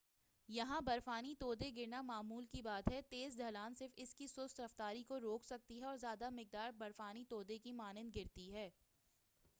[0.49, 5.19] یہاں برفانی تودے گرنا معمول کی بات ہے تیز ڈھلان صرف اسکی سست رفتاری کو
[5.19, 8.69] روک سکتی ہے اور زیادہ مقدار برفانی تودے کی مانند گرتی ہے